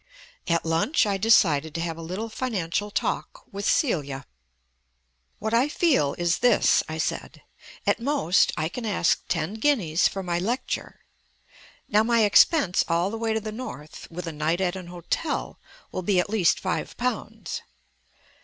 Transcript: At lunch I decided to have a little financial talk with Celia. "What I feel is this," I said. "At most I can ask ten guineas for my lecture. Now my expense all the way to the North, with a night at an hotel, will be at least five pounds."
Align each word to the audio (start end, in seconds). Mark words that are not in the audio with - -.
At 0.47 0.65
lunch 0.65 1.05
I 1.05 1.17
decided 1.19 1.75
to 1.75 1.81
have 1.81 1.95
a 1.95 2.01
little 2.01 2.27
financial 2.27 2.89
talk 2.89 3.45
with 3.51 3.69
Celia. 3.69 4.25
"What 5.37 5.53
I 5.53 5.69
feel 5.69 6.15
is 6.17 6.39
this," 6.39 6.81
I 6.89 6.97
said. 6.97 7.43
"At 7.85 7.99
most 7.99 8.51
I 8.57 8.67
can 8.67 8.83
ask 8.83 9.21
ten 9.29 9.53
guineas 9.59 10.07
for 10.07 10.23
my 10.23 10.39
lecture. 10.39 11.01
Now 11.87 12.01
my 12.01 12.23
expense 12.23 12.83
all 12.87 13.11
the 13.11 13.19
way 13.19 13.33
to 13.35 13.39
the 13.39 13.51
North, 13.51 14.07
with 14.09 14.25
a 14.25 14.31
night 14.31 14.59
at 14.59 14.75
an 14.75 14.87
hotel, 14.87 15.59
will 15.91 16.01
be 16.01 16.19
at 16.19 16.31
least 16.31 16.59
five 16.59 16.97
pounds." 16.97 17.61